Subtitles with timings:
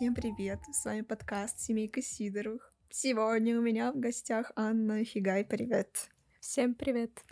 [0.00, 0.60] Всем привет!
[0.72, 2.72] С вами подкаст «Семейка Сидоровых».
[2.88, 5.44] Сегодня у меня в гостях Анна Фигай.
[5.44, 6.08] Привет!
[6.40, 7.22] Всем привет!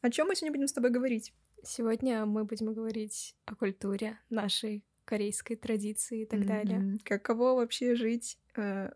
[0.00, 1.32] О чем мы сегодня будем с тобой говорить?
[1.62, 6.46] Сегодня мы будем говорить о культуре, нашей корейской традиции и так mm-hmm.
[6.46, 6.98] далее.
[7.04, 8.90] Каково вообще жить э,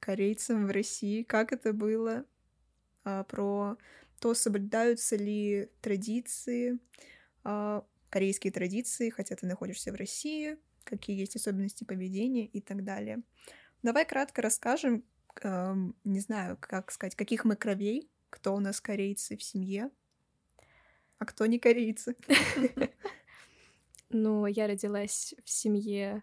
[0.00, 1.22] корейцам в России?
[1.22, 2.24] Как это было?
[3.04, 3.76] Э, про
[4.18, 6.80] то, соблюдаются ли традиции,
[7.44, 13.22] э, корейские традиции, хотя ты находишься в России, какие есть особенности поведения и так далее.
[13.82, 15.04] Давай кратко расскажем,
[15.42, 15.74] э,
[16.04, 19.90] не знаю, как сказать, каких мы кровей, кто у нас корейцы в семье,
[21.18, 22.16] а кто не корейцы.
[24.16, 26.22] Ну, я родилась в семье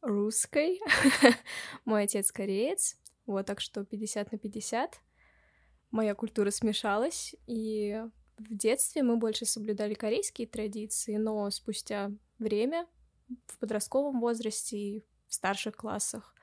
[0.00, 0.80] русской.
[1.84, 2.96] Мой отец кореец.
[3.26, 5.00] Вот, так что 50 на 50.
[5.90, 8.02] Моя культура смешалась, и
[8.38, 12.86] в детстве мы больше соблюдали корейские традиции, но спустя время,
[13.46, 16.34] в подростковом возрасте и в старших классах,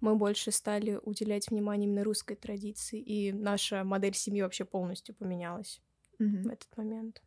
[0.00, 5.82] мы больше стали уделять внимание именно русской традиции, и наша модель семьи вообще полностью поменялась
[6.20, 6.42] mm-hmm.
[6.42, 7.22] в этот момент.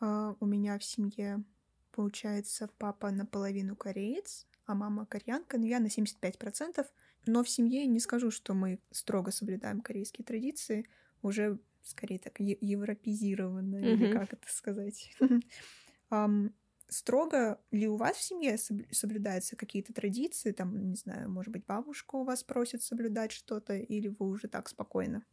[0.00, 1.44] Uh, у меня в семье
[1.92, 6.86] Получается, папа наполовину кореец, а мама кореянка, но я на 75%.
[7.26, 10.88] Но в семье не скажу, что мы строго соблюдаем корейские традиции,
[11.22, 13.92] уже скорее так европезированно, mm-hmm.
[13.92, 15.14] или как это сказать.
[16.10, 16.52] um,
[16.90, 18.58] строго ли у вас в семье
[18.90, 24.08] соблюдаются какие-то традиции, там, не знаю, может быть, бабушка у вас просит соблюдать что-то, или
[24.08, 25.24] вы уже так спокойно?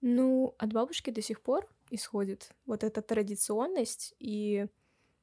[0.00, 4.66] Ну, от бабушки до сих пор исходит вот эта традиционность, и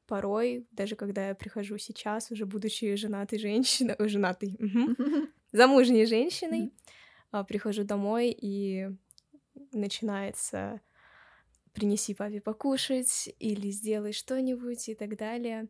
[0.07, 4.57] порой, даже когда я прихожу сейчас, уже будучи женатой женщиной, женатой,
[5.51, 6.73] замужней женщиной,
[7.31, 8.89] а, прихожу домой и
[9.71, 10.81] начинается
[11.73, 15.67] принеси папе покушать или сделай что-нибудь и так далее.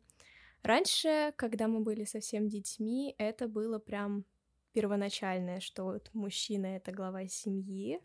[0.62, 4.26] Раньше, когда мы были совсем детьми, это было прям
[4.72, 8.00] первоначальное, что вот мужчина это глава семьи,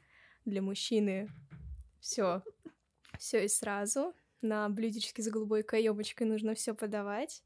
[0.44, 1.28] для мужчины
[2.00, 2.42] все,
[3.18, 7.42] все и сразу на блюдечке с голубой каемочкой нужно все подавать.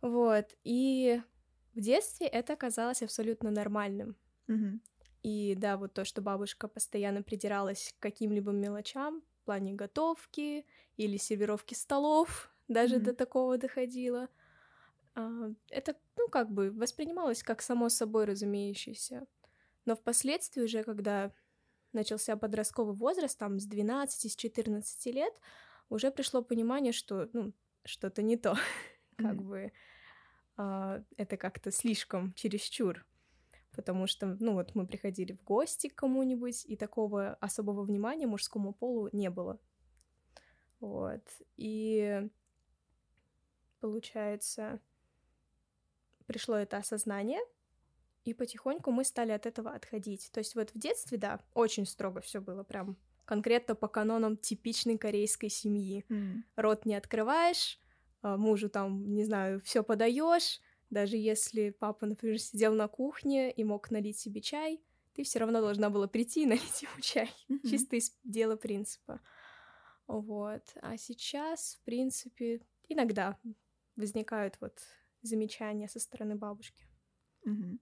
[0.00, 0.56] Вот.
[0.64, 1.20] И
[1.74, 4.16] в детстве это казалось абсолютно нормальным.
[4.48, 4.80] Mm-hmm.
[5.22, 11.16] И да, вот то, что бабушка постоянно придиралась к каким-либо мелочам в плане готовки или
[11.16, 13.04] сервировки столов, даже mm-hmm.
[13.04, 14.28] до такого доходило.
[15.14, 19.26] А, это, ну, как бы воспринималось как само собой разумеющееся.
[19.86, 21.32] Но впоследствии уже, когда
[21.92, 25.34] начался подростковый возраст, там с 12, с 14 лет,
[25.88, 27.52] уже пришло понимание, что ну,
[27.84, 28.56] что-то не то,
[29.16, 29.72] как бы
[30.56, 33.04] а, это как-то слишком чересчур,
[33.72, 38.72] потому что, ну вот мы приходили в гости к кому-нибудь, и такого особого внимания мужскому
[38.72, 39.58] полу не было.
[40.80, 41.22] Вот.
[41.56, 42.28] И
[43.80, 44.80] получается,
[46.26, 47.40] пришло это осознание,
[48.24, 50.30] и потихоньку мы стали от этого отходить.
[50.32, 54.98] То есть вот в детстве, да, очень строго все было, прям конкретно по канонам типичной
[54.98, 56.04] корейской семьи.
[56.08, 56.42] Mm.
[56.56, 57.78] Рот не открываешь,
[58.22, 60.60] а, мужу там, не знаю, все подаешь,
[60.90, 64.82] даже если папа, например, сидел на кухне и мог налить себе чай,
[65.14, 67.30] ты все равно должна была прийти и налить ему чай.
[67.48, 67.68] Mm-hmm.
[67.68, 69.20] Чисто из дела принципа.
[70.06, 70.62] Вот.
[70.82, 73.38] А сейчас, в принципе, иногда
[73.96, 74.80] возникают вот
[75.22, 76.86] замечания со стороны бабушки.
[77.46, 77.78] Mm-hmm.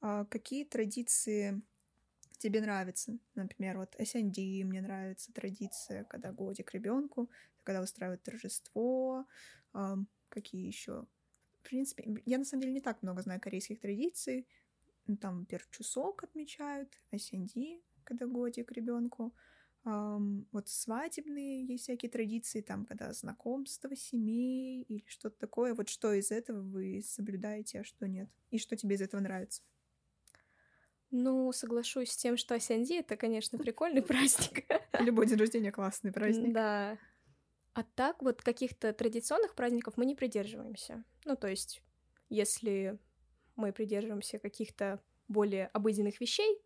[0.00, 1.62] А какие традиции
[2.38, 3.18] тебе нравится.
[3.36, 7.30] Например, вот SND мне нравится традиция, когда годик ребенку,
[7.62, 9.26] когда устраивают торжество,
[9.74, 9.94] э,
[10.28, 11.06] какие еще.
[11.62, 14.46] В принципе, я на самом деле не так много знаю корейских традиций.
[15.20, 19.34] Там, например, чусок отмечают, SND, когда годик ребенку.
[19.84, 25.74] Um, вот свадебные есть всякие традиции, там, когда знакомство семей или что-то такое.
[25.74, 28.28] Вот что из этого вы соблюдаете, а что нет?
[28.50, 29.62] И что тебе из этого нравится?
[31.10, 34.64] Ну, соглашусь с тем, что Асянди— это, конечно, прикольный праздник.
[35.00, 36.52] Любой день рождения— классный праздник.
[36.52, 36.98] Да.
[37.74, 41.04] А так вот каких-то традиционных праздников мы не придерживаемся.
[41.24, 41.82] Ну, то есть,
[42.28, 42.98] если
[43.56, 46.60] мы придерживаемся каких-то более обыденных вещей,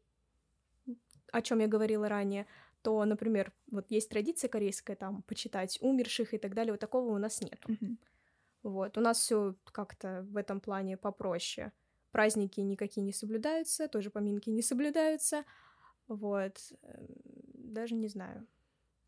[1.32, 2.46] о чем я говорила ранее,
[2.82, 7.18] то, например, вот есть традиция корейская, там, почитать умерших и так далее, вот такого у
[7.18, 7.62] нас нет.
[7.66, 7.96] Mm-hmm.
[8.62, 11.72] Вот, у нас все как-то в этом плане попроще
[12.16, 15.44] праздники никакие не соблюдаются, тоже поминки не соблюдаются.
[16.08, 16.56] Вот.
[16.80, 17.06] Эм,
[17.54, 18.46] даже не знаю.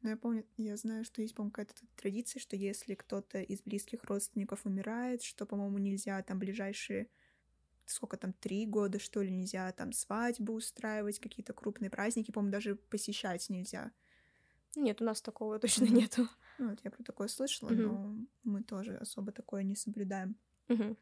[0.03, 4.05] Ну, я помню, я знаю, что есть, по-моему, какая-то традиция, что если кто-то из близких
[4.05, 7.09] родственников умирает, что, по-моему, нельзя там ближайшие
[7.91, 12.77] сколько там, три года, что ли, нельзя там свадьбу устраивать, какие-то крупные праздники, по-моему, даже
[12.77, 13.93] посещать нельзя.
[14.77, 15.93] Нет, у нас такого точно mm-hmm.
[15.93, 16.29] нету.
[16.59, 17.87] Ну, вот я про такое слышала, mm-hmm.
[17.87, 20.37] но мы тоже особо такое не соблюдаем.
[20.69, 20.97] Mm-hmm.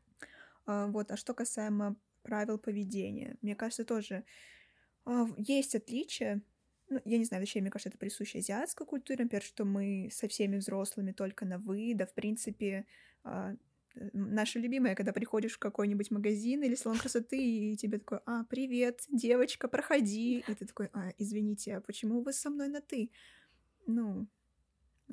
[0.66, 4.24] А, вот, а что касаемо правил поведения, мне кажется, тоже
[5.04, 6.42] а, есть отличия.
[6.88, 10.28] Ну, я не знаю, вообще, мне кажется, это присуще азиатской культуре, например, что мы со
[10.28, 12.86] всеми взрослыми только на «вы», да, в принципе,
[13.24, 13.56] а,
[14.12, 19.04] наша любимая, когда приходишь в какой-нибудь магазин или салон красоты, и тебе такой, а, привет,
[19.08, 20.44] девочка, проходи.
[20.46, 23.10] И ты такой, а, извините, а почему вы со мной на «ты»?
[23.86, 24.28] Ну,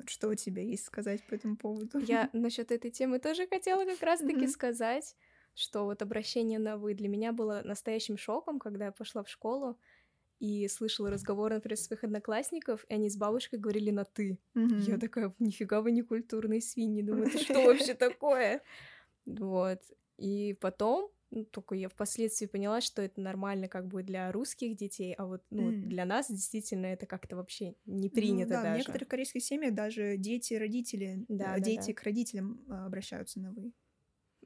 [0.06, 1.98] что у тебя есть сказать по этому поводу?
[1.98, 4.48] Я насчет этой темы тоже хотела как раз-таки mm-hmm.
[4.48, 5.16] сказать,
[5.54, 9.78] что вот обращение на «вы» для меня было настоящим шоком, когда я пошла в школу
[10.40, 14.38] и слышала разговоры, например, своих одноклассников, и они с бабушкой говорили на «ты».
[14.56, 14.80] Mm-hmm.
[14.80, 18.62] Я такая, нифига вы не культурные свиньи, думаю, это что вообще такое?
[19.26, 19.80] Вот.
[20.18, 25.14] И потом ну, только я впоследствии поняла, что это нормально как бы для русских детей,
[25.14, 25.86] а вот ну, mm.
[25.86, 28.74] для нас действительно это как-то вообще не ну принято ну, да, даже.
[28.74, 31.92] В некоторых корейских семьях даже дети, родители, да, дети да, да.
[31.94, 33.72] к родителям а, обращаются на вы.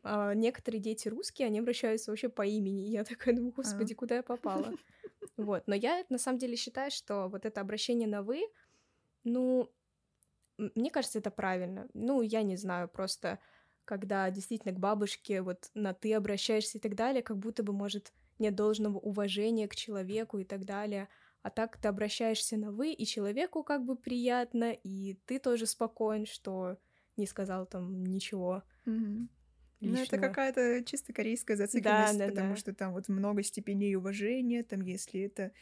[0.03, 2.83] А некоторые дети русские, они обращаются вообще по имени.
[2.83, 3.97] Я такая думаю, господи, а.
[3.97, 4.73] куда я попала?
[5.37, 5.63] Вот.
[5.69, 8.43] Но я на самом деле считаю, что вот это обращение на вы,
[9.23, 9.71] ну,
[10.57, 11.89] мне кажется, это правильно.
[11.95, 13.39] Ну, я не знаю, просто
[13.85, 18.13] когда действительно к бабушке вот на ты обращаешься и так далее, как будто бы, может,
[18.39, 21.09] нет должного уважения к человеку и так далее.
[21.43, 26.27] А так ты обращаешься на вы, и человеку как бы приятно, и ты тоже спокоен,
[26.27, 26.77] что
[27.17, 28.63] не сказал там ничего.
[28.87, 29.29] Mm-hmm.
[29.81, 32.57] Ну, это какая-то чисто корейская зацикленность, да, да, потому да.
[32.57, 35.53] что там вот много степеней уважения, там, если это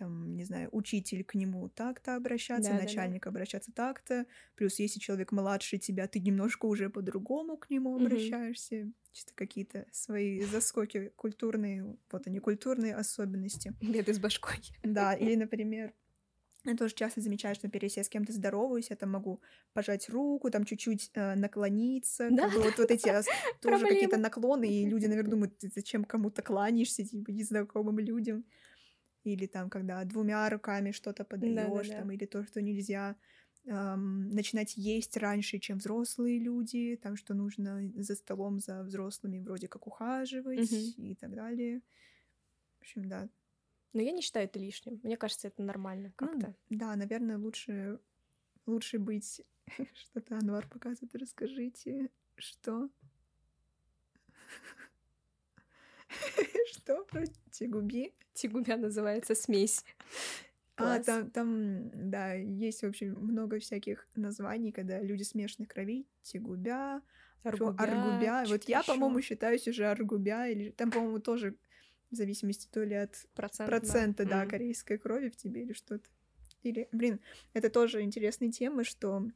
[0.00, 3.30] там, не знаю, учитель к нему так-то обращаться, да, начальник да, да.
[3.30, 4.24] обращаться так-то.
[4.54, 8.90] Плюс, если человек младше тебя, ты немножко уже по-другому к нему обращаешься.
[9.12, 13.74] Чисто какие-то свои заскоки культурные, вот они, культурные особенности.
[13.82, 14.72] Беды с башкой.
[14.82, 15.92] Да, или, например,
[16.64, 19.40] я тоже часто замечаю, что, например, если я с кем-то здороваюсь, я там могу
[19.72, 22.28] пожать руку, там чуть-чуть э, наклониться.
[22.30, 22.48] Да.
[22.48, 23.10] Как бы вот, вот эти
[23.60, 28.44] тоже какие-то наклоны, и люди, наверное, думают, зачем кому-то кланяешься, типа, незнакомым людям
[29.24, 33.16] или там, когда двумя руками что-то подаешь, да, да, там, или то, что нельзя
[33.66, 39.68] эм, начинать есть раньше, чем взрослые люди, там, что нужно за столом за взрослыми вроде
[39.68, 41.04] как ухаживать угу.
[41.04, 41.82] и так далее.
[42.78, 43.28] В общем, да.
[43.92, 45.00] Но я не считаю это лишним.
[45.02, 46.54] Мне кажется, это нормально ну как-то.
[46.68, 47.98] Ну, да, наверное, лучше
[48.66, 49.42] лучше быть
[49.94, 51.14] что-то Анвар показывает.
[51.16, 52.88] Расскажите, что
[56.72, 58.12] Что про тигуби?
[58.34, 59.84] Тигубя называется смесь.
[60.76, 66.06] А, там, там, да, есть, в общем, много всяких названий, когда люди смешанных кровей.
[66.22, 67.02] Тигубя,
[67.42, 67.82] аргубя.
[67.82, 68.44] аргубя.
[68.48, 71.54] Вот я, по-моему, считаюсь уже аргубя, или там, по-моему, тоже
[72.10, 74.50] в зависимости то ли от Процент, процента, да, да mm.
[74.50, 76.08] корейской крови в тебе или что-то.
[76.62, 77.20] Или, блин,
[77.54, 79.26] это тоже интересная тема, что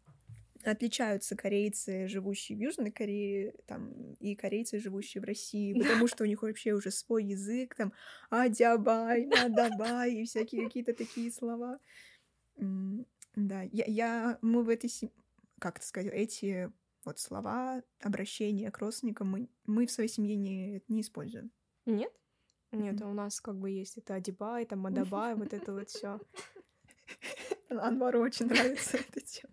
[0.62, 6.26] отличаются корейцы, живущие в Южной Корее, там, и корейцы, живущие в России, потому что у
[6.26, 7.92] них вообще уже свой язык, там,
[8.30, 11.78] адябай, надабай, и всякие какие-то такие слова.
[12.56, 14.90] Да, я, я мы в этой,
[15.58, 16.70] как это сказать, эти
[17.04, 21.50] вот слова, обращения к родственникам мы, мы в своей семье не, не используем.
[21.84, 22.12] Нет?
[22.74, 23.10] Нет, mm-hmm.
[23.10, 26.20] у нас как бы есть это адибай, там адабай, вот это вот все.
[27.70, 29.52] Анвару очень нравится эта тема.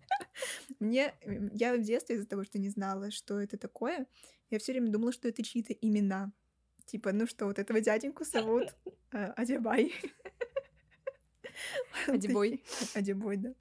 [0.80, 1.14] Мне,
[1.52, 4.06] я в детстве из-за того, что не знала, что это такое,
[4.50, 6.32] я все время думала, что это чьи-то имена.
[6.86, 8.74] Типа, ну что, вот этого дяденьку зовут
[9.12, 9.92] э, Адибай.
[12.06, 12.62] Адибой.
[12.94, 13.54] Адибой, да.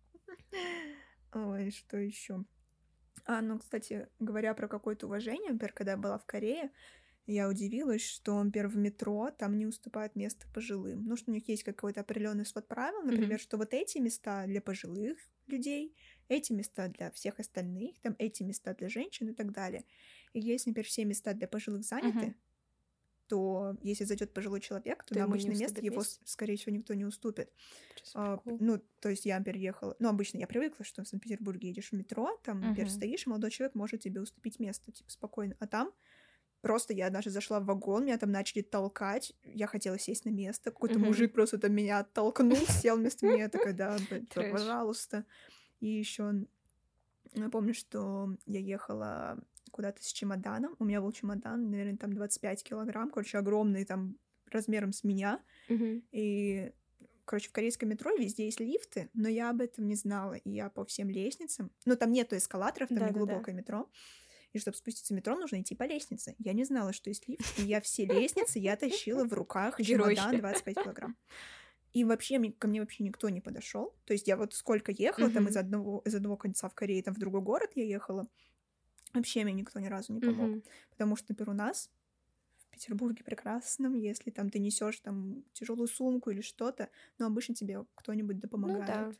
[1.33, 2.43] Ой, что еще?
[3.25, 6.71] А, ну, кстати, говоря про какое-то уважение, например, когда я была в Корее,
[7.27, 11.05] я удивилась, что, например, в метро там не уступают место пожилым.
[11.05, 13.41] Ну, что у них есть какой-то определенный свод правил, например, mm-hmm.
[13.41, 15.95] что вот эти места для пожилых людей,
[16.29, 19.85] эти места для всех остальных, там эти места для женщин и так далее.
[20.33, 22.35] И если, например, все места для пожилых заняты, mm-hmm.
[23.27, 26.21] то если зайдет пожилой человек, то, то на обычное место его, место?
[26.25, 27.51] скорее всего, никто не уступит.
[28.15, 29.95] А, ну, то есть я, например, ехала...
[29.99, 32.95] Ну, обычно я привыкла, что в Санкт-Петербурге едешь в метро, там, например, uh-huh.
[32.95, 35.55] стоишь, молодой человек может тебе уступить место, типа, спокойно.
[35.59, 35.91] А там
[36.61, 40.71] Просто я однажды зашла в вагон, меня там начали толкать, я хотела сесть на место,
[40.71, 41.05] какой-то mm-hmm.
[41.05, 43.97] мужик просто там меня оттолкнул, сел вместо меня, такая, да,
[44.35, 45.25] пожалуйста.
[45.79, 46.45] И еще
[47.33, 49.39] я помню, что я ехала
[49.71, 54.17] куда-то с чемоданом, у меня был чемодан, наверное, там 25 килограмм, короче, огромный, там,
[54.51, 56.03] размером с меня, mm-hmm.
[56.11, 56.73] и
[57.25, 60.69] короче, в корейском метро везде есть лифты, но я об этом не знала, и я
[60.69, 63.61] по всем лестницам, ну, там нету эскалаторов, там да, не глубокое да.
[63.61, 63.89] метро,
[64.53, 66.35] и чтобы спуститься в метро, нужно идти по лестнице.
[66.39, 70.37] Я не знала, что есть лифт, и я все лестницы я тащила в руках чемодан
[70.37, 71.17] 25 килограмм.
[71.93, 73.93] И вообще ко мне вообще никто не подошел.
[74.05, 75.33] То есть я вот сколько ехала, mm-hmm.
[75.33, 78.27] там из одного, из одного конца в Корее, там в другой город я ехала,
[79.13, 80.49] вообще мне никто ни разу не помог.
[80.49, 80.65] Mm-hmm.
[80.91, 81.89] Потому что, например, у нас
[82.81, 86.89] Петербурге прекрасном, если там ты несешь там тяжелую сумку или что-то,
[87.19, 88.79] но обычно тебе кто-нибудь да помогает.
[88.79, 89.17] Ну да.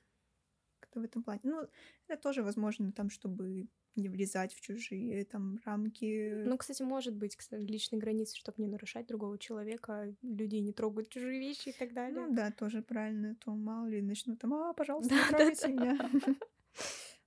[0.80, 1.42] Как-то в этом плане.
[1.44, 1.68] Ну,
[2.08, 6.44] это тоже возможно там, чтобы не влезать в чужие там рамки.
[6.46, 11.10] Ну, кстати, может быть, кстати, личные границы, чтобы не нарушать другого человека, людей не трогать
[11.10, 12.26] чужие вещи и так далее.
[12.26, 16.10] Ну да, тоже правильно, то мало ли начнут там, а, пожалуйста, не трогайте меня.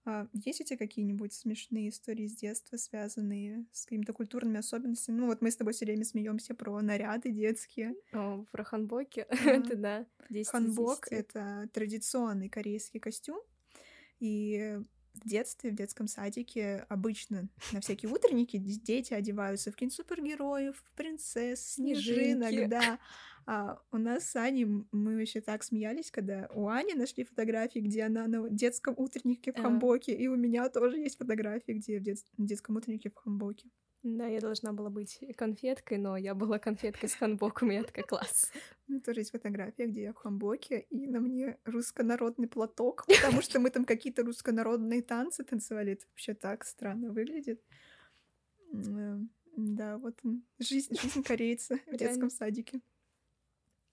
[0.06, 5.20] А, есть у тебя какие-нибудь смешные истории с детства, связанные с какими-то культурными особенностями?
[5.20, 7.94] Ну, вот мы с тобой все время смеемся про наряды детские.
[8.12, 9.26] О, про ханбоки.
[9.30, 10.06] это да.
[10.48, 13.40] Ханбок— это традиционный корейский костюм.
[14.20, 14.78] И
[15.14, 20.94] в детстве, в детском садике обычно на всякие утренники дети одеваются в каких-нибудь супергероев, в
[20.94, 22.98] принцесс, снежинок, да.
[23.46, 28.04] А у нас с Аней, мы вообще так смеялись, когда у Ани нашли фотографии, где
[28.04, 32.18] она на детском утреннике в хамбоке, и у меня тоже есть фотографии, где в дет...
[32.38, 33.68] детском утреннике в хамбоке.
[34.06, 38.04] Да, я должна была быть конфеткой, но я была конфеткой с ханбоком, и я такая
[38.04, 38.52] класс.
[38.86, 43.40] У меня тоже есть фотография, где я в хамбоке, и на мне руссконародный платок, потому
[43.40, 45.92] что мы там какие-то руссконародные танцы танцевали.
[45.94, 47.62] Это вообще так странно выглядит.
[49.56, 50.20] Да, вот
[50.58, 52.82] жизнь, жизнь корейца в детском садике.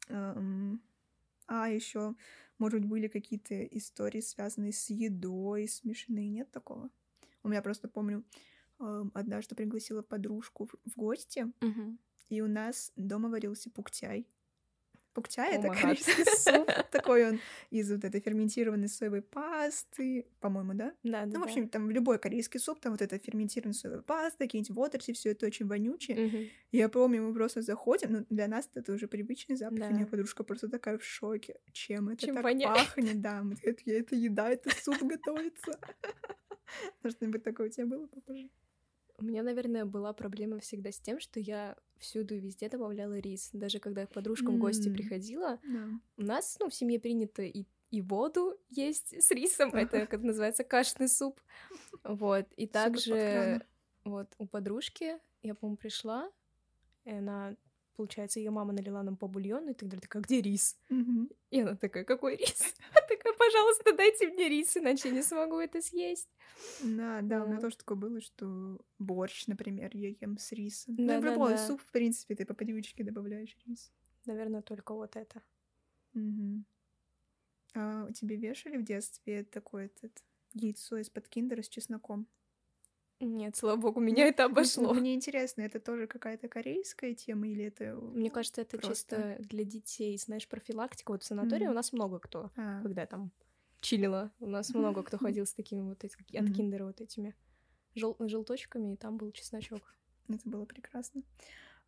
[0.10, 2.16] А еще,
[2.58, 6.28] может быть, были какие-то истории, связанные с едой, смешные.
[6.28, 6.90] Нет такого?
[7.44, 8.26] У меня просто помню,
[9.14, 11.98] однажды пригласила подружку в гости, угу.
[12.30, 14.28] и у нас дома варился пуктяй.
[15.14, 16.70] Пуктяй— это корейский суп.
[16.92, 20.94] Такой он из вот этой ферментированной соевой пасты, по-моему, да?
[21.04, 21.38] Да, да.
[21.38, 25.12] Ну, в общем, там любой корейский суп, там вот эта ферментированная соевая паста, какие-нибудь водоросли,
[25.12, 26.28] все это очень вонючее.
[26.28, 26.38] Угу.
[26.72, 29.90] Я помню, мы просто заходим, ну, для нас это уже привычный запах, да.
[29.90, 31.60] и моя подружка просто такая в шоке.
[31.74, 33.22] Чем это Чем так пахнет?
[33.22, 35.78] Да, мы такие, это еда, это суп готовится.
[37.06, 38.50] Что-нибудь такое у тебя было похоже?
[39.22, 43.52] У меня, наверное, была проблема всегда с тем, что я всюду и везде добавляла рис.
[43.54, 44.58] Даже когда к подружкам mm.
[44.58, 45.92] в гости приходила, yeah.
[46.18, 49.76] у нас, ну, в семье принято и, и воду есть с рисом.
[49.76, 51.40] Это, как называется, кашный суп.
[52.04, 52.48] Вот.
[52.56, 53.64] И также
[54.06, 56.32] вот у подружки, я, по-моему, пришла,
[57.04, 57.56] и она
[57.96, 60.78] получается, ее мама налила нам по бульону, и тогда такая, где рис?
[60.90, 61.36] Mm-hmm.
[61.52, 62.76] И она такая, какой рис?
[62.92, 66.30] Она такая, пожалуйста, дайте мне рис, иначе я не смогу это съесть.
[66.84, 70.96] Да, да, у меня тоже такое было, что борщ, например, я ем с рисом.
[70.98, 73.92] Ну, в любой суп, в принципе, ты по привычке добавляешь рис.
[74.26, 75.42] Наверное, только вот это.
[77.74, 82.28] А тебе вешали в детстве такое этот яйцо из-под киндера с чесноком?
[83.22, 84.94] Нет, слава богу, меня это обошло.
[84.94, 89.16] Мне интересно, это тоже какая-то корейская тема или это Мне кажется, это просто...
[89.16, 91.12] чисто для детей, знаешь, профилактика.
[91.12, 91.72] Вот в санатории mm-hmm.
[91.72, 92.82] у нас много кто, а.
[92.82, 93.32] когда там
[93.80, 96.54] чилила, у нас много кто ходил с такими вот этими, от mm-hmm.
[96.54, 97.36] киндера вот этими
[97.96, 99.96] жел- желточками, и там был чесночок.
[100.28, 101.24] Это было прекрасно.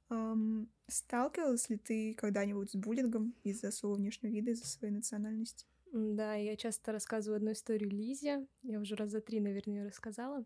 [0.09, 5.65] Um, сталкивалась ли ты когда-нибудь с буллингом из-за своего внешнего вида, из-за своей национальности?
[5.91, 8.47] Да, я часто рассказываю одну историю Лизе.
[8.63, 10.45] Я уже раза три, наверное, ее рассказала.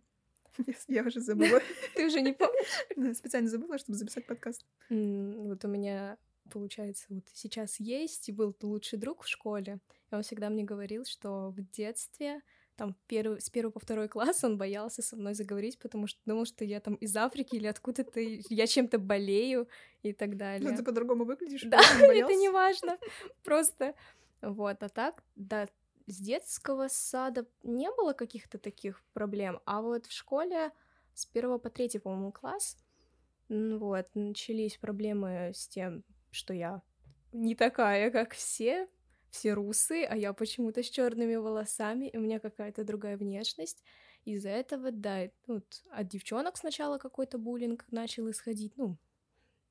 [0.87, 1.61] Я уже забыла.
[1.95, 3.15] Ты уже не помнишь?
[3.17, 4.65] Специально забыла, чтобы записать подкаст.
[4.89, 6.17] Вот у меня,
[6.51, 9.79] получается, вот сейчас есть и был лучший друг в школе.
[10.11, 12.41] И он всегда мне говорил, что в детстве
[12.77, 16.45] там первый, с первого по второй класс он боялся со мной заговорить, потому что думал,
[16.45, 19.67] что я там из Африки или откуда-то, я чем-то болею
[20.03, 20.69] и так далее.
[20.69, 21.63] Ну, ты по-другому выглядишь?
[21.63, 22.97] Да, это не важно.
[23.43, 23.95] Просто
[24.41, 25.67] вот, а так, да,
[26.07, 30.71] с детского сада не было каких-то таких проблем, а вот в школе
[31.13, 32.77] с первого по третий, по-моему, класс,
[33.49, 36.81] вот, начались проблемы с тем, что я
[37.33, 38.87] не такая, как все,
[39.29, 43.83] все русы, а я почему-то с черными волосами, и у меня какая-то другая внешность.
[44.25, 48.97] Из-за этого, да, вот, от девчонок сначала какой-то буллинг начал исходить, ну,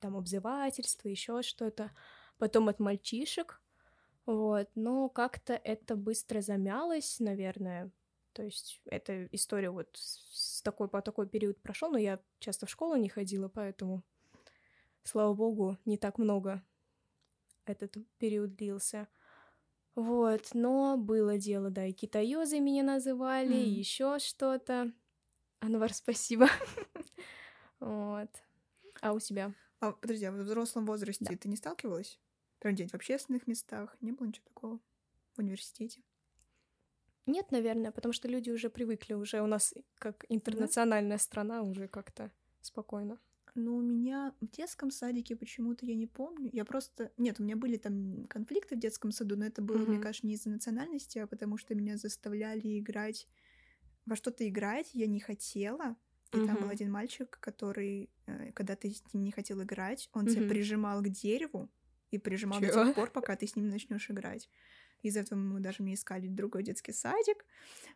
[0.01, 1.91] там обзывательство, еще что-то.
[2.39, 3.63] Потом от мальчишек,
[4.27, 7.91] вот, но как-то это быстро замялось, наверное.
[8.33, 12.71] То есть эта история вот с такой по такой период прошел, но я часто в
[12.71, 14.03] школу не ходила, поэтому,
[15.05, 16.63] слава богу, не так много
[17.67, 19.09] этот период длился.
[19.95, 23.65] Вот, но было дело, да, и китаёзы меня называли, mm.
[23.65, 24.93] еще что-то.
[25.61, 26.49] Анвар, спасибо.
[27.79, 28.31] Вот.
[29.03, 29.53] А у тебя?
[29.81, 32.19] А, подожди, а в взрослом возрасте ты не сталкивалась?
[32.59, 33.97] Прям где-нибудь в общественных местах?
[34.01, 34.81] Не было ничего такого?
[35.35, 36.03] В университете?
[37.27, 41.23] Нет, наверное, потому что люди уже привыкли, уже у нас как интернациональная да?
[41.23, 43.19] страна уже как-то спокойно.
[43.57, 46.51] Ну, у меня в детском садике почему-то я не помню.
[46.53, 47.11] Я просто...
[47.17, 49.89] Нет, у меня были там конфликты в детском саду, но это было, mm-hmm.
[49.89, 53.27] мне кажется, не из-за национальности, а потому что меня заставляли играть
[54.05, 55.97] во что-то играть, я не хотела.
[56.33, 60.25] и там был один мальчик, который, э, когда ты с ним не хотел играть, он
[60.25, 60.33] Мгм.
[60.33, 61.71] тебя прижимал к дереву
[62.11, 62.71] и прижимал до Чего?
[62.71, 64.49] тех пор, пока ты с ним начнешь играть.
[65.03, 67.45] Из-за этого мы даже мне искали другой детский садик.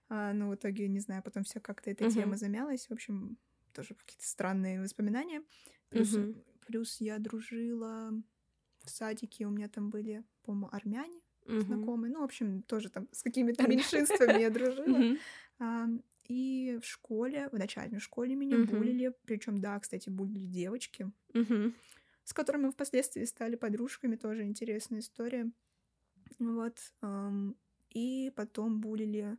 [0.08, 2.38] А, но в итоге, не знаю, потом все как-то эта тема Мгм.
[2.38, 2.88] замялась.
[2.88, 3.38] В общем,
[3.72, 5.42] тоже какие-то странные воспоминания.
[5.90, 6.36] Плюс, Мгм.
[6.66, 8.12] плюс я дружила
[8.84, 11.90] в садике, у меня там были, по-моему, армяне Мгм.
[11.90, 12.12] знакомые.
[12.12, 15.04] Ну, в общем, тоже там с какими-то меньшинствами я дружила.
[15.58, 15.86] А,
[16.28, 19.14] И в школе, в начальной школе меня булили.
[19.26, 21.10] Причем, да, кстати, булили девочки.
[22.24, 24.16] С которыми мы впоследствии стали подружками.
[24.16, 25.52] Тоже интересная история.
[26.38, 26.78] Вот.
[27.90, 29.38] И потом булили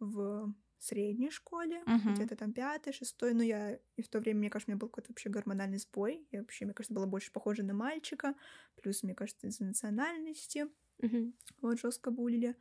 [0.00, 2.06] в средней школе, Мгм.
[2.06, 3.34] где-то там пятый, шестой.
[3.34, 6.28] Но я и в то время, мне кажется, у меня был какой-то вообще гормональный сбой.
[6.32, 8.34] Я вообще, мне кажется, была больше похожа на мальчика.
[8.76, 10.68] Плюс, мне кажется, из-за национальности.
[11.02, 11.32] Мгм.
[11.62, 12.56] Вот жестко булили.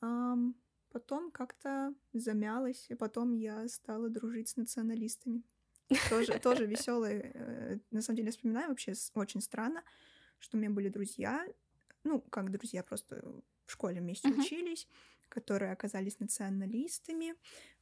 [0.00, 0.56] Ам,
[0.90, 5.44] потом как-то замялась, и потом я стала дружить с националистами.
[6.08, 7.80] Тоже, тоже веселые.
[7.90, 9.82] На самом деле, я вспоминаю вообще очень странно,
[10.38, 11.46] что у меня были друзья,
[12.04, 13.22] ну, как друзья, просто
[13.66, 14.40] в школе вместе Мгм.
[14.40, 14.88] учились,
[15.28, 17.34] которые оказались националистами.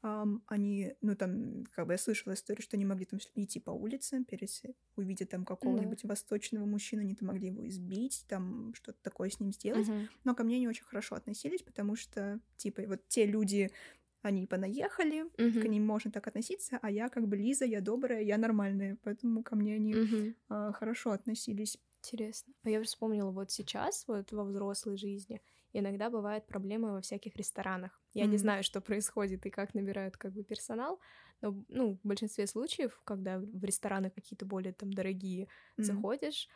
[0.02, 3.70] Ам, они, ну, там, как бы я слышала историю, что они могли там идти по
[3.70, 4.62] улице, перес...
[4.96, 9.52] увидя там какого-нибудь восточного мужчину, они там могли его избить, там что-то такое с ним
[9.52, 9.88] сделать.
[9.88, 10.08] Мгм.
[10.24, 13.70] Но ко мне не очень хорошо относились, потому что, типа, вот те люди,
[14.22, 15.25] они понаехали,
[15.58, 15.68] к Мгм.
[15.68, 19.56] ним можно так относиться, а я как бы Лиза, я добрая, я нормальная, поэтому ко
[19.56, 20.34] мне они Мгм.
[20.48, 21.78] а, хорошо относились.
[22.02, 22.54] Интересно.
[22.64, 25.40] А я вспомнила вот сейчас, вот во взрослой жизни,
[25.72, 28.00] иногда бывают проблемы во всяких ресторанах.
[28.14, 28.38] Я не М.
[28.38, 31.00] знаю, что происходит и как набирают как бы персонал,
[31.40, 35.48] но ну, в большинстве случаев, когда в рестораны какие-то более там дорогие
[35.78, 36.08] М.
[36.08, 36.48] заходишь,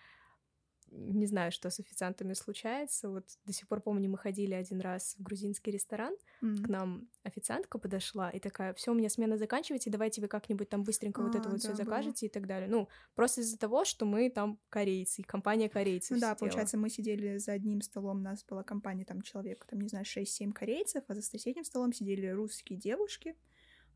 [0.95, 3.09] не знаю, что с официантами случается.
[3.09, 6.63] Вот до сих пор помню, мы ходили один раз в грузинский ресторан, М.
[6.63, 10.83] к нам официантка подошла и такая, все, у меня смена заканчивается, давайте вы как-нибудь там
[10.83, 11.77] быстренько вот А, это вот все было.
[11.77, 12.69] закажете и так далее.
[12.69, 16.39] Ну, просто из-за того, что мы там корейцы, компания корейцев Ну да, сидела.
[16.39, 20.05] получается, мы сидели за одним столом, у нас была компания, там, человек, там, не знаю,
[20.05, 23.35] 6-7 корейцев, а за соседним столом сидели русские девушки,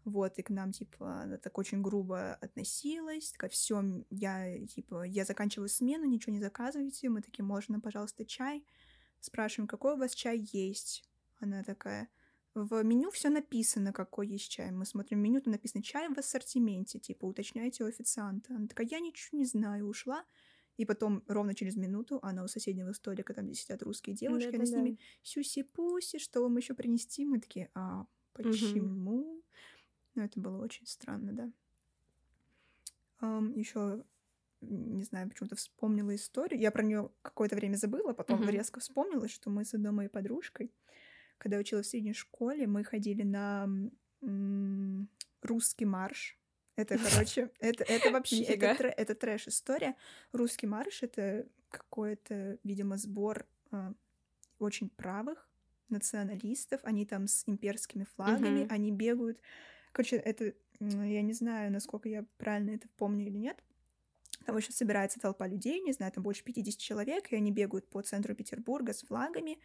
[0.06, 5.24] вот, и к нам, типа, она так очень грубо относилась, такая, все, я, типа, я
[5.24, 8.64] заканчиваю смену, ничего не заказывайте, мы такие, можно, пожалуйста, чай?
[9.20, 11.04] Спрашиваем, какой у вас чай есть?
[11.40, 12.08] Она такая,
[12.54, 14.70] в меню все написано, какой есть чай.
[14.70, 18.54] Мы смотрим меню, там написано чай в ассортименте, типа, уточняйте у официанта.
[18.54, 20.24] Она такая, я ничего не знаю, ушла.
[20.76, 24.66] И потом ровно через минуту она у соседнего столика, там, где сидят русские девушки, она
[24.66, 24.88] с Да-да-да.
[24.88, 27.24] ними сюси-пуси, что вам еще принести?
[27.24, 29.35] Мы такие, а почему?
[30.16, 31.52] Ну, это было очень странно, да.
[33.54, 34.04] еще,
[34.60, 36.60] не знаю, почему-то вспомнила историю.
[36.60, 38.48] Я про нее какое-то время забыла, потом Мгм.
[38.48, 40.72] резко вспомнила, что мы с одной моей подружкой,
[41.38, 43.68] когда училась в средней школе, мы ходили на
[44.22, 45.10] м,
[45.42, 46.38] русский марш.
[46.76, 49.96] Это, короче, это, это вообще, это, тре- это трэш-история.
[50.32, 53.94] Русский марш— это какой-то, видимо, сбор а,
[54.58, 55.50] очень правых
[55.88, 56.80] националистов.
[56.84, 58.68] Они там с имперскими флагами, Мгм.
[58.68, 59.40] они бегают.
[59.96, 63.56] Короче, это, я не знаю, насколько я правильно это помню или нет.
[64.44, 67.88] Там, в общем, собирается толпа людей, не знаю, там больше 50 человек, и они бегают
[67.88, 69.58] по центру Петербурга с флагами,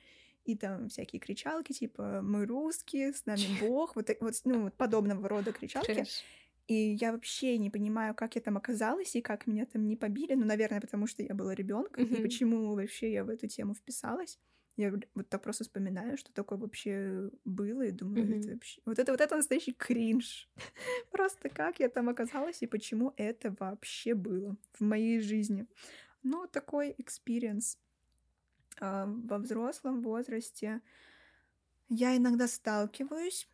[0.45, 4.73] и там всякие кричалки, типа «Мы русские», «С нами Бог», вот, так- вот, ну, вот
[4.75, 5.91] подобного рода кричалки.
[5.95, 6.23] Трэш.
[6.67, 10.35] И я вообще не понимаю, как я там оказалась и как меня там не побили.
[10.35, 12.05] Ну, наверное, потому что я была ребенком.
[12.05, 12.21] И Мгм.
[12.23, 14.39] почему вообще я в эту тему вписалась.
[14.81, 18.41] Я вот так просто вспоминаю, что такое вообще было, и думаю, Мгм.
[18.41, 18.81] это вообще...
[18.85, 20.49] Вот это вот это настоящий кринж.
[21.11, 25.67] Просто как я там оказалась и почему это вообще было в моей жизни.
[26.23, 27.77] Ну, такой experience
[28.79, 30.81] а, во взрослом возрасте.
[31.89, 33.47] Я иногда сталкиваюсь.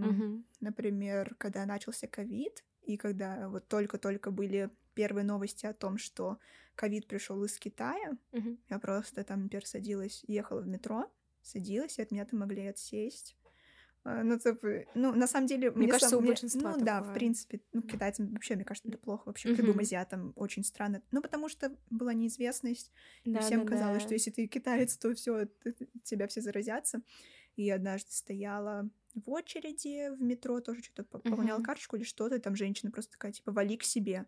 [0.00, 0.44] Мгм.
[0.60, 6.38] Например, когда начался ковид, и когда вот только-только были первые новости о том, что
[6.76, 8.58] ковид пришел из Китая, Мгм.
[8.70, 11.10] я просто там, например, садилась, ехала в метро,
[11.42, 13.36] садилась, и от меня там могли отсесть.
[14.04, 15.72] А, Ну, типа, ну, на самом деле...
[15.72, 17.10] Мне кажется, сам- у мне- большинства Ну, да, такое.
[17.10, 19.24] в принципе, ну, китайцам вообще, мне кажется, это плохо.
[19.26, 21.02] Вообще, к любым азиатам очень странно.
[21.10, 22.92] Ну, потому что была неизвестность,
[23.24, 24.06] и Да, всем да, казалось, да.
[24.06, 25.48] что если ты китаец, то все,
[26.04, 27.02] тебя все заразятся.
[27.56, 31.64] И однажды стояла в очереди в метро, тоже что-то пополняла Мгм.
[31.64, 34.26] карточку или что-то, и там женщина просто такая, типа, вали к себе.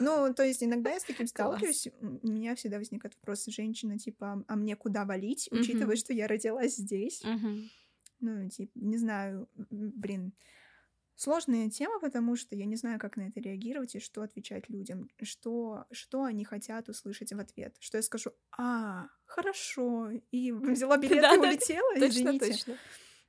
[0.00, 4.44] Ну, то есть иногда я с таким сталкиваюсь, у меня всегда возникает вопрос, женщина, типа,
[4.46, 7.22] а мне куда валить, учитывая, что я родилась здесь?
[8.20, 10.32] Ну, типа, не знаю, блин,
[11.14, 15.08] сложная тема, потому что я не знаю, как на это реагировать и что отвечать людям,
[15.22, 17.76] что, что они хотят услышать в ответ.
[17.80, 22.46] Что я скажу, а, хорошо, и взяла билет и улетела, Точно, извините.
[22.46, 22.76] точно.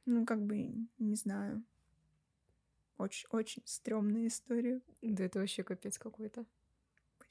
[0.05, 1.63] Ну, как бы, не знаю.
[2.99, 4.81] Очень-очень стрёмная история.
[5.01, 6.45] Да это вообще капец какой-то.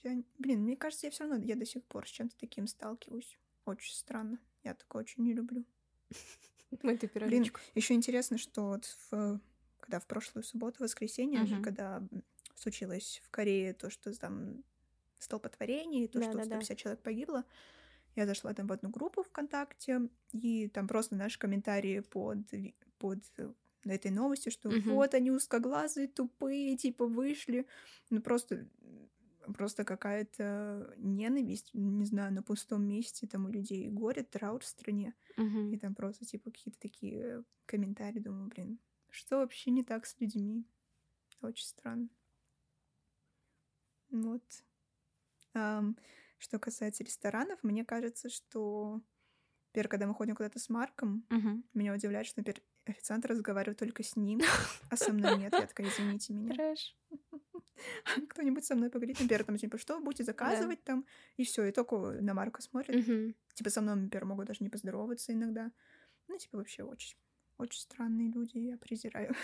[0.02, 3.38] Я, блин, мне кажется, я все равно я до сих пор с чем-то таким сталкиваюсь.
[3.66, 4.38] Очень странно.
[4.64, 5.66] Я такое очень не люблю.
[6.70, 9.40] Ты Блин, еще интересно, что вот в,
[9.81, 11.62] когда в прошлую субботу, воскресенье, Мгм.
[11.62, 12.02] когда
[12.54, 14.64] случилось в Корее то, что там
[15.18, 16.61] столпотворение, и то, что Да-да-да.
[16.62, 17.44] 150 человек погибло,
[18.16, 22.38] я зашла там в одну группу ВКонтакте, и там просто наши комментарии под,
[22.98, 23.18] под
[23.86, 24.96] этой новостью, что Мгм.
[24.96, 27.66] вот они узкоглазые, тупые, типа вышли.
[28.10, 28.68] Ну просто
[29.54, 35.14] просто какая-то ненависть, не знаю, на пустом месте, там у людей горе, траур в стране,
[35.36, 35.66] Мгм.
[35.70, 40.66] и там просто, типа, какие-то такие комментарии, думаю, блин, что вообще не так с людьми?
[41.42, 42.08] Очень странно.
[44.10, 44.42] Вот.
[45.54, 45.96] Ам,
[46.38, 49.02] что касается ресторанов, мне кажется, что,
[49.70, 51.62] например, когда мы ходим куда-то с Марком, Мгм.
[51.74, 54.40] меня удивляет, что, например, официант разговаривает только с ним,
[54.90, 55.53] а со мной нет.
[55.53, 56.55] Я такая, извините меня.
[56.55, 56.96] Трэш.
[58.29, 61.96] Кто-нибудь со мной поговорит, например, там, типа, что будете заказывать там, и все, и только
[61.96, 63.07] на Марка смотрит.
[63.07, 63.35] Мгм.
[63.55, 65.72] Типа, со мной, например, могут даже не поздороваться иногда.
[66.29, 67.16] Ну, типа, вообще очень,
[67.57, 69.35] очень странные люди, я презираю.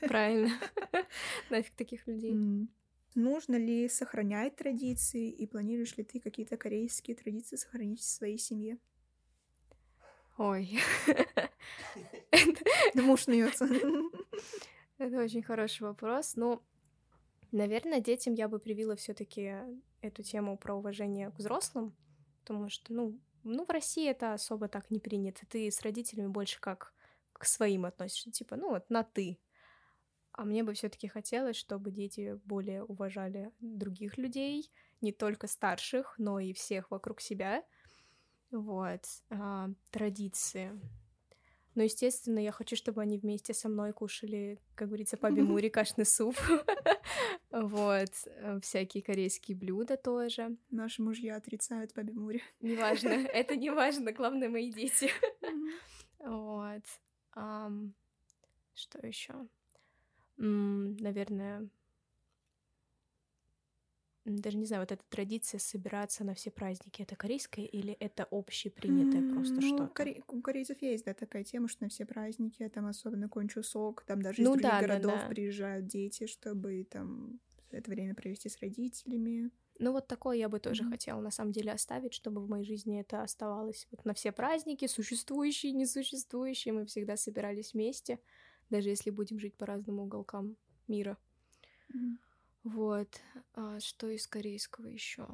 [0.00, 0.50] Правильно.
[1.50, 2.68] Нафиг таких людей.
[3.14, 8.78] Нужно ли сохранять традиции, и планируешь ли ты какие-то корейские традиции сохранить в своей семье?
[10.38, 10.78] Ой.
[12.94, 13.68] Муж смеется.
[14.98, 16.36] Это очень хороший вопрос.
[16.36, 16.62] Ну,
[17.52, 19.54] наверное, детям я бы привила все таки
[20.00, 21.96] эту тему про уважение к взрослым,
[22.40, 25.46] потому что, ну, ну, в России это особо так не принято.
[25.46, 26.92] Ты с родителями больше как
[27.32, 29.38] к своим относишься, типа, ну, вот на «ты».
[30.32, 34.70] А мне бы все таки хотелось, чтобы дети более уважали других людей,
[35.00, 37.64] не только старших, но и всех вокруг себя.
[38.50, 39.00] Вот.
[39.30, 40.78] А, традиции.
[41.74, 46.06] Но, естественно, я хочу, чтобы они вместе со мной кушали, как говорится, по бимури кашный
[46.06, 46.36] суп.
[47.50, 48.10] Вот.
[48.26, 50.56] э, Всякие корейские блюда тоже.
[50.70, 52.42] Наши мужья отрицают Баби Мури.
[52.60, 53.08] Неважно.
[53.10, 54.12] Это не важно.
[54.12, 55.10] Главное, мои дети.
[56.18, 56.82] Вот.
[58.74, 59.34] Что еще?
[60.36, 61.68] Наверное,
[64.26, 69.22] даже не знаю, вот эта традиция собираться на все праздники, это корейская или это общепринятое
[69.22, 69.94] просто ну, что-то?
[69.94, 74.20] коре- У корейцев есть, да, такая тема, что на все праздники, там особенно Кончусок, там
[74.22, 75.22] даже из Ну других да, да, городов да.
[75.26, 79.50] приезжают дети, чтобы там это время провести с родителями.
[79.78, 80.84] Ну вот такое я бы тоже Мгм.
[80.84, 84.86] хотела на самом деле оставить, чтобы в моей жизни это оставалось вот на все праздники,
[84.86, 88.20] существующие, несуществующие, мы всегда собирались вместе,
[88.70, 90.56] даже если будем жить по разным уголкам
[90.88, 91.18] мира.
[91.94, 92.18] Мгм.
[92.66, 93.08] Вот.
[93.54, 95.26] А что из корейского еще?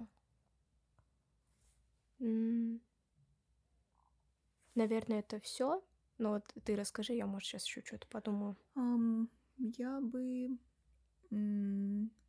[4.74, 5.82] Наверное, это все.
[6.18, 8.56] Но вот ты расскажи, я, может, сейчас еще что-то подумаю.
[8.74, 10.58] Ам, я бы,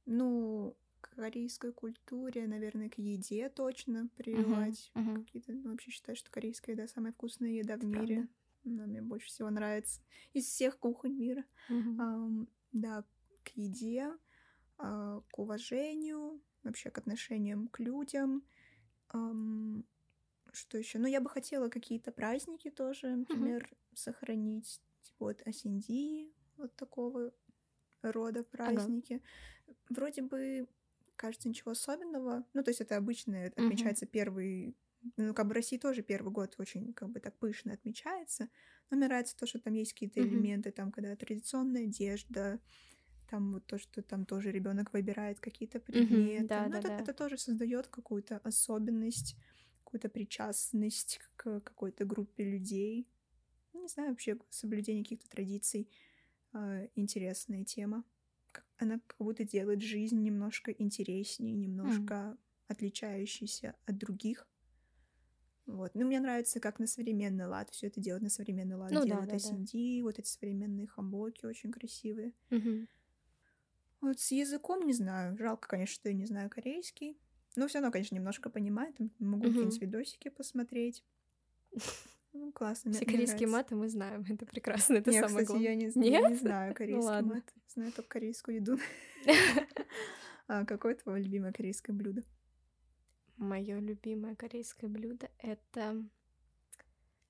[0.05, 4.91] ну, к корейской культуре, наверное, к еде точно прививать.
[4.95, 5.25] мгм.
[5.25, 8.15] Какие-то, ну, вообще считаю, что корейская еда самая вкусная еда в мире.
[8.15, 8.27] правда.
[8.65, 10.01] Она мне больше всего нравится
[10.33, 11.43] из всех кухонь мира.
[11.69, 11.97] Мгм.
[11.97, 13.03] Ам, да,
[13.43, 14.11] к еде,
[14.77, 18.43] к уважению, вообще к отношениям к людям.
[20.51, 20.99] Что еще?
[20.99, 27.33] Ну, я бы хотела какие-то праздники тоже, например, сохранить, типа вот Асинди, вот такого
[28.01, 29.21] рода праздники.
[29.89, 30.67] Вроде бы,
[31.15, 32.45] кажется, ничего особенного.
[32.53, 33.95] Ну, то есть это обычно Мгм.
[33.95, 34.77] отмечается первый...
[35.17, 38.49] Ну, как бы в России тоже первый год очень как бы так пышно отмечается.
[38.89, 40.23] Но мне нравится то, что там есть какие-то Мгм.
[40.23, 42.59] элементы, там, когда традиционная одежда,
[43.33, 46.43] там вот то, что там тоже ребенок выбирает какие-то предметы.
[46.49, 46.99] да, Ну, да, это, да.
[46.99, 49.35] это тоже создает какую-то особенность,
[49.83, 53.07] какую-то причастность к какой-то группе людей.
[53.73, 55.89] Ну, Не знаю, вообще соблюдение каких-то традиций
[56.53, 58.03] а, интересная тема.
[58.77, 64.47] Она как будто делает жизнь немножко интереснее, немножко отличающейся от других.
[65.65, 65.91] Вот.
[65.95, 69.05] Ну, мне нравится, как на современный лад все это делать, на современный лад Ну да,
[69.05, 69.39] делают да, да.
[69.39, 72.33] SND, вот эти современные хамбоки очень красивые.
[72.51, 72.87] Мгм.
[74.03, 75.37] Вот с языком не знаю.
[75.37, 77.17] Жалко, конечно, что я не знаю корейский.
[77.55, 78.93] Но все равно, конечно, немножко понимаю.
[78.93, 79.53] Там могу Мгм.
[79.53, 81.05] какие-нибудь видосики посмотреть.
[82.33, 82.91] Ну, классно.
[82.91, 83.75] Все корейские нравится.
[83.75, 85.69] маты мы знаем, это прекрасно, это Нет, самое кстати, главное.
[85.69, 86.39] я не, я не Нет?
[86.41, 87.35] знаю корейский ладно.
[87.35, 87.53] мат.
[87.67, 88.77] Знаю только корейскую еду.
[90.47, 92.21] А какое твое любимое корейское блюдо?
[93.37, 96.03] Мое любимое корейское блюдо это...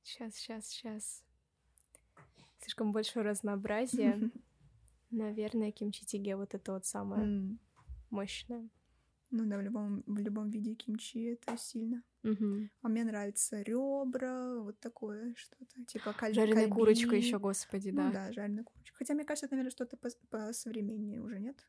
[0.01, 1.23] Сейчас, сейчас, сейчас.
[2.59, 4.31] Слишком большое разнообразие.
[5.13, 7.59] Наверное, кимчи тиге вот это вот самое М,
[8.09, 8.69] мощное.
[9.31, 12.03] Ну да, в любом, в любом виде кимчи это сильно.
[12.23, 12.69] Мгм.
[12.81, 17.25] А мне нравится ребра, вот такое что-то, типа каль- Жареная курочка кальби.
[17.25, 18.11] еще, господи, Ну да.
[18.11, 18.97] да, жареная курочка.
[18.97, 21.65] Хотя, мне кажется, это, наверное, что-то пос- посовременнее уже, нет?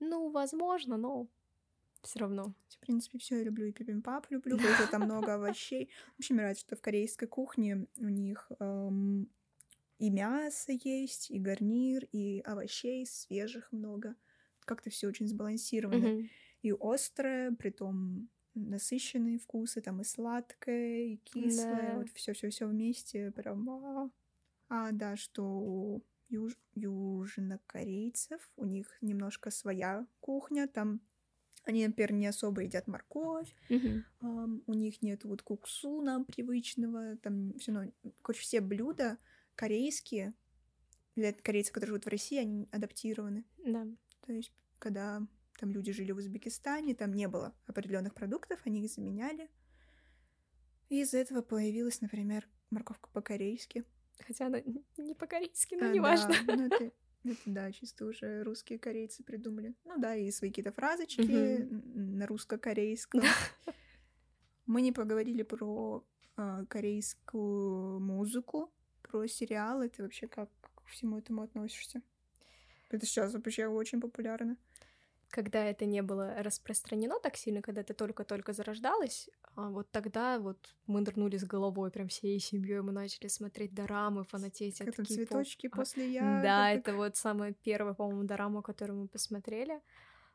[0.00, 1.28] Ну, возможно, но
[2.02, 2.54] все равно.
[2.68, 3.66] В принципе, все я люблю.
[3.66, 5.90] И пипимпап люблю, потому что там много овощей.
[6.18, 9.28] Вообще мне нравится, что в корейской кухне у них эм,
[10.02, 14.16] и мясо есть, и гарнир, и овощей свежих много.
[14.64, 15.98] Как-то все очень сбалансировано.
[16.08, 16.28] Мгм.
[16.62, 21.98] И острое, притом насыщенные вкусы, там и сладкое, и кислое, Да.
[21.98, 23.68] вот все, все, все вместе, прям.
[23.70, 24.10] а.
[24.68, 31.00] А, да, что у юж- южнокорейцев у них немножко своя кухня, там
[31.64, 34.04] они, например, не особо едят морковь, Мгм.
[34.20, 39.18] ам, у них нет вот куксу нам привычного, там все равно, короче, все блюда
[39.56, 40.34] корейские
[41.16, 43.44] для корейцев, которые живут в России, они адаптированы.
[43.64, 43.86] Да.
[44.26, 45.26] То есть, когда
[45.58, 49.50] там люди жили в Узбекистане, там не было определенных продуктов, они их заменяли.
[50.88, 53.84] И из этого появилась, например, морковка по-корейски.
[54.18, 54.60] Хотя она
[54.96, 56.34] не по-корейски, но А, неважно.
[56.46, 56.92] Да, ну это,
[57.24, 59.74] это да, чисто уже русские корейцы придумали.
[59.84, 63.22] Ну да, и свои какие-то фразочки н- на русско-корейском.
[64.66, 68.72] Мы не поговорили про а, корейскую музыку,
[69.12, 69.88] про сериалы.
[69.88, 72.02] Ты вообще как к всему этому относишься?
[72.90, 74.56] Это сейчас вообще очень популярно.
[75.28, 80.74] Когда это не было распространено так сильно, когда это только-только зарождалось, а вот тогда вот
[80.86, 85.28] мы нырнули с головой, прям всей семьей мы начали смотреть дорамы, фанатеть от там кей-поп.
[85.28, 86.88] цветочки А, после Да, ягодок.
[86.88, 89.80] это вот самая первая, по-моему, дорама, которую мы посмотрели.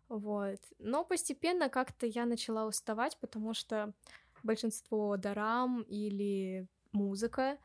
[0.09, 0.59] Вот.
[0.79, 3.93] Но постепенно как-то я начала уставать, потому что
[4.43, 7.57] большинство дорам или музыка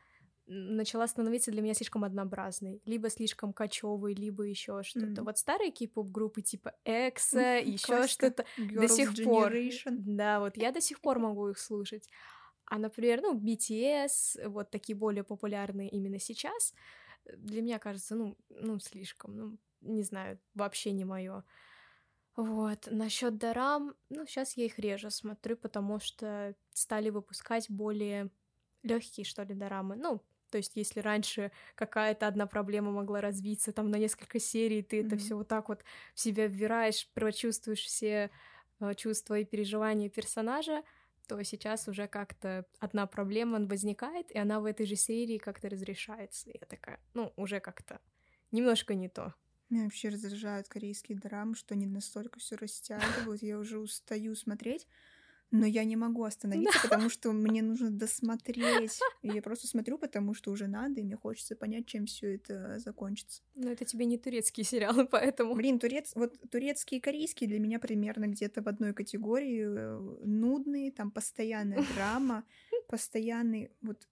[0.47, 5.23] начала становиться для меня слишком однообразной, либо слишком кочевой, либо еще что-то.
[5.23, 5.23] Мгм.
[5.23, 9.59] Вот старые кей-поп группы типа Экса, еще что-то до сих пор.
[9.85, 12.09] Да, вот я до сих пор могу их слушать.
[12.65, 16.73] А, например, ну, BTS, вот такие более популярные именно сейчас,
[17.25, 21.43] для меня кажется, ну, ну, слишком, ну, не знаю, вообще не мое.
[22.35, 28.31] Вот, насчет дарам, ну, сейчас я их реже смотрю, потому что стали выпускать более
[28.81, 29.95] легкие, что ли, дорамы.
[29.95, 35.01] Ну, то есть, если раньше какая-то одна проблема могла развиться там на несколько серий, ты
[35.01, 35.17] это Мгм.
[35.17, 35.83] все вот так вот
[36.15, 38.31] в себя вбираешь, прочувствуешь все
[38.79, 40.83] э, чувства и переживания персонажа,
[41.27, 46.49] то сейчас уже как-то одна проблема возникает, и она в этой же серии как-то разрешается.
[46.53, 47.99] Я такая, ну, уже как-то
[48.51, 49.33] немножко не то.
[49.69, 53.41] Меня вообще раздражают корейские драмы, что они настолько все растягивают.
[53.41, 54.87] Я уже устаю смотреть,
[55.53, 58.99] но я не могу остановиться, потому что мне нужно досмотреть.
[59.21, 62.79] И я просто смотрю, потому что уже надо, и мне хочется понять, чем все это
[62.79, 63.41] закончится.
[63.55, 65.53] Но это тебе не турецкие сериалы, поэтому...
[65.53, 66.11] Блин, турец...
[66.15, 69.63] вот турецкие и корейские для меня примерно где-то в одной категории.
[69.63, 72.43] э, Нудные, там постоянная драма,
[72.87, 74.07] постоянный вот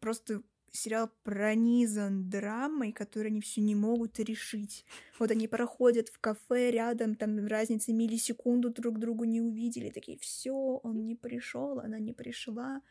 [0.00, 0.42] просто
[0.72, 4.84] сериал пронизан драмой, которую они все не могут решить.
[5.18, 10.52] Вот они проходят в кафе рядом, там разницы миллисекунду друг другу не увидели, такие, все,
[10.52, 12.82] он не пришел, она не пришла.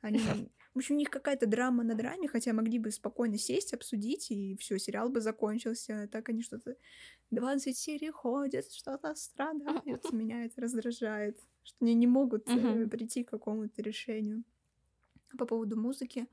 [0.00, 0.18] Они...
[0.74, 4.56] В общем, у них какая-то драма на драме, хотя могли бы спокойно сесть, обсудить, и
[4.56, 6.02] все, сериал бы закончился.
[6.02, 6.76] А так они что-то
[7.30, 9.84] 20 серий ходят, что-то страдают.
[10.12, 12.90] Меня это раздражает, что они не могут Мгм.
[12.90, 14.42] прийти к какому-то решению.
[15.38, 16.26] По поводу музыки.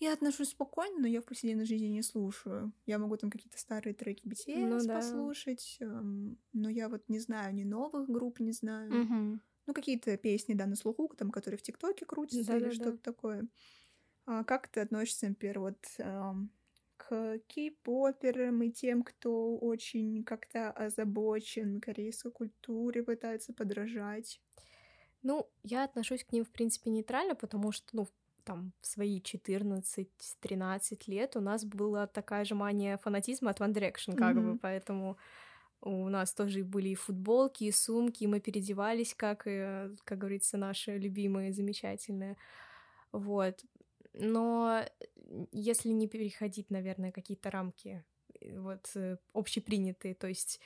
[0.00, 2.72] Я отношусь спокойно, но я в повседневной жизни не слушаю.
[2.86, 5.00] Я могу там какие-то старые треки BTS Ну да.
[5.00, 9.00] послушать, эм, но я вот не знаю ни новых групп, не знаю.
[9.00, 9.40] Мгм.
[9.66, 12.70] Ну, какие-то песни, да, на слуху, там, которые в ТикТоке крутятся или Да-да-да.
[12.70, 13.48] что-то такое.
[14.26, 16.52] А как ты относишься, например, вот эм,
[16.96, 24.40] к кей-поперам и тем, кто очень как-то озабочен корейской культуре, пытается подражать?
[25.22, 28.06] Ну, я отношусь к ним, в принципе, нейтрально, потому что, ну,
[28.44, 34.16] там, в свои 14-13 лет у нас была такая же мания фанатизма от One Direction,
[34.16, 34.58] как бы, Мгм.
[34.58, 35.16] поэтому
[35.80, 40.56] у нас тоже были и футболки, и сумки, и мы переодевались, как, и, как говорится,
[40.56, 42.36] наши любимые, замечательные.
[43.12, 43.64] Вот.
[44.14, 44.82] Но
[45.52, 48.04] если не переходить, наверное, какие-то рамки
[48.40, 50.60] э, вот э, общепринятые, то есть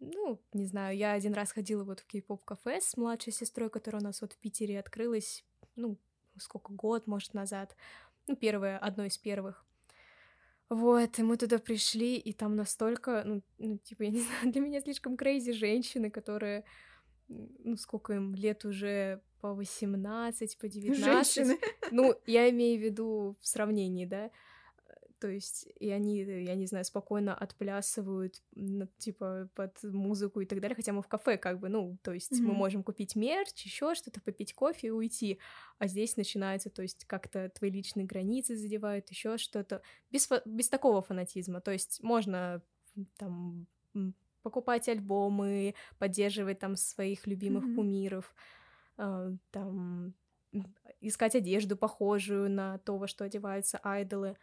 [0.00, 4.00] ну, не знаю, я один раз ходила вот в кей-поп кафе с младшей сестрой, которая
[4.00, 5.44] у нас вот в Питере открылась,
[5.76, 5.98] ну,
[6.40, 7.76] сколько, год, может, назад.
[8.26, 9.64] Ну, первое, одно из первых.
[10.68, 14.60] Вот, и мы туда пришли, и там настолько, ну, ну, типа, я не знаю, для
[14.60, 16.64] меня слишком крейзи женщины, которые,
[17.28, 21.04] ну, сколько им лет уже, по 18, по 19.
[21.04, 21.58] Женщины.
[21.90, 24.30] Ну, я имею в виду в сравнении, да.
[25.20, 28.42] То есть, и они, я не знаю, спокойно отплясывают,
[28.98, 32.32] типа, под музыку и так далее, хотя мы в кафе, как бы, ну, то есть,
[32.32, 32.44] mm-hmm.
[32.44, 35.38] мы можем купить мерч, еще что-то, попить кофе и уйти,
[35.78, 41.02] а здесь начинается, то есть, как-то твои личные границы задевают, еще что-то, без, без такого
[41.02, 42.62] фанатизма, то есть, можно
[43.16, 43.66] там
[44.42, 47.74] покупать альбомы, поддерживать там своих любимых mm-hmm.
[47.74, 48.34] кумиров,
[48.96, 50.14] э, там
[51.00, 54.36] искать одежду похожую на то, во что одеваются айдолы.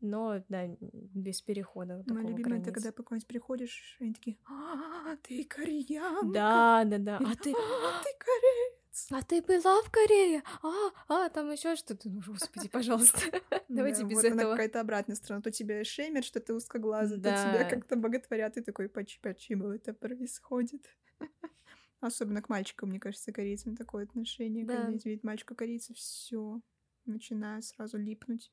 [0.00, 2.04] Но, да, без перехода.
[2.06, 6.32] Моя любимая, это когда по какой-нибудь приходишь, они такие, а, ты кореянка.
[6.32, 7.16] Да, да, да.
[7.16, 8.78] А ты, а, ты кореец.
[9.10, 10.42] А ты была в Корее?
[10.62, 12.08] А, а, там еще что-то.
[12.08, 13.20] Ну, господи, пожалуйста.
[13.68, 14.52] Давайте без этого.
[14.52, 15.42] какая-то обратная сторона.
[15.42, 20.84] То тебя шеймер, что ты узкоглазый, то тебя как-то боготворят, и такой, почему это происходит?
[22.00, 24.64] Особенно к мальчикам, мне кажется, корейцам такое отношение.
[24.64, 24.76] Да.
[24.76, 26.60] Когда видят мальчика корейца, все
[27.04, 28.52] начинаю сразу липнуть.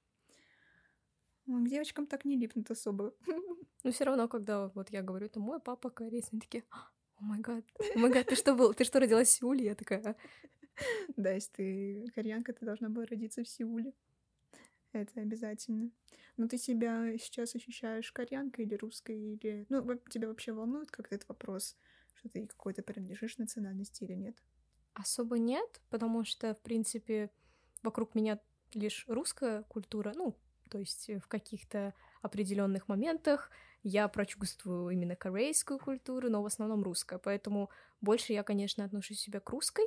[1.46, 3.14] Ну, к девочкам так не липнут особо.
[3.84, 7.40] Но все равно, когда вот я говорю, это мой папа кореец, они такие, о май
[7.40, 7.64] гад,
[7.96, 9.66] о май гад, ты что был, ты что родилась в Сеуле?
[9.66, 10.16] Я такая...
[11.16, 13.94] Да, если ты кореянка, ты должна была родиться в Сеуле.
[14.92, 15.92] Это обязательно.
[16.36, 19.66] Но ты себя сейчас ощущаешь кореянкой или русской, или...
[19.70, 21.78] Ну, тебя вообще волнует как этот вопрос?
[22.26, 24.38] что ты какой-то принадлежишь национальности или нет?
[24.94, 27.30] Особо нет, потому что, в принципе,
[27.84, 28.40] вокруг меня
[28.74, 30.36] лишь русская культура, ну,
[30.76, 33.50] то есть в каких-то определенных моментах
[33.82, 37.70] я прочувствую именно корейскую культуру, но в основном русская, поэтому
[38.02, 39.86] больше я, конечно, отношу себя к русской,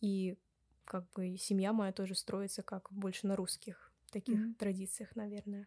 [0.00, 0.38] и
[0.84, 4.54] как бы семья моя тоже строится как больше на русских таких mm-hmm.
[4.54, 5.66] традициях, наверное.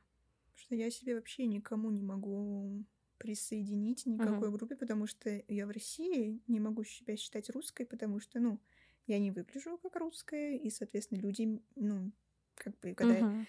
[0.56, 2.86] Что я себе вообще никому не могу
[3.18, 4.52] присоединить никакой uh-huh.
[4.52, 8.62] группе, потому что я в России не могу себя считать русской, потому что, ну,
[9.06, 12.14] я не выгляжу как русская, и, соответственно, люди, ну,
[12.56, 13.20] как бы, когда...
[13.20, 13.46] Uh-huh.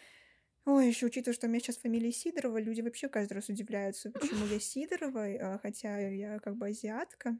[0.64, 4.46] Ой, еще учитывая, что у меня сейчас фамилия Сидорова, люди вообще каждый раз удивляются, почему
[4.46, 7.36] я Сидорова, хотя я как бы азиатка.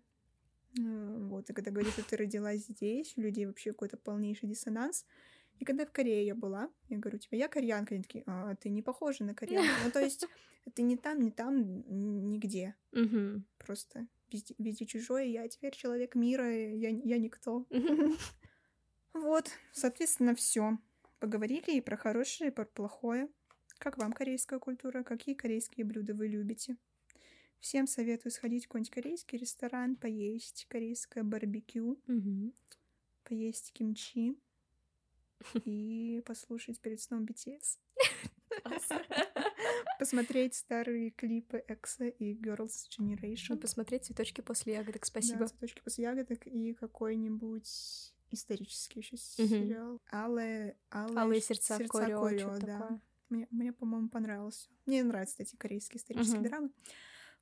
[0.79, 5.07] А, вот, и когда говорят, что ты родилась здесь, у людей вообще какой-то полнейший диссонанс.
[5.59, 8.71] И когда в Корее я была, я говорю, типа, я кореянка, они такие, а, ты
[8.71, 9.71] не похожа на кореянку.
[9.85, 10.27] Ну, то есть,
[10.65, 11.85] это не там, не там,
[12.29, 12.75] нигде.
[13.59, 17.67] Просто везде, везде чужое, я теперь человек мира, я, я никто.
[19.15, 20.79] Вот, соответственно, все.
[21.23, 23.29] Поговорили и про хорошее, и про плохое.
[23.79, 25.05] Как вам корейская культура?
[25.05, 26.77] Какие корейские блюда вы любите?
[27.61, 31.97] Всем советую сходить в какой-нибудь корейский ресторан, поесть корейское барбекю,
[33.23, 34.37] поесть кимчи
[35.65, 37.79] и послушать перед сном BTS.
[40.01, 43.57] Посмотреть старые клипы Экса и Girls' Generation.
[43.59, 45.39] Посмотреть «Цветочки после ягодок», спасибо.
[45.39, 50.01] Да, «Цветочки после ягодок» и какой-нибудь исторический еще сериал.
[50.13, 52.79] Алые, алые, алые сердца, сердца Корио, Корио да.
[52.79, 53.01] Такое.
[53.29, 54.69] Мне, мне, по-моему, понравился.
[54.87, 56.49] Мне нравятся эти корейские исторические uh-huh.
[56.49, 56.71] драмы.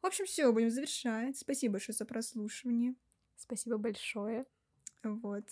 [0.02, 1.36] В общем, все, будем завершать.
[1.38, 2.94] Спасибо большое за прослушивание.
[3.36, 4.46] Спасибо большое.
[5.02, 5.44] Вот.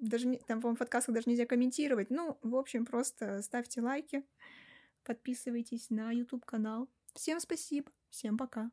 [0.00, 2.10] Даже не, там, по-моему, в подкастах даже нельзя комментировать.
[2.10, 4.24] Ну, в общем, просто ставьте лайки,
[5.04, 6.88] подписывайтесь на YouTube канал.
[7.14, 8.70] Всем спасибо, всем пока.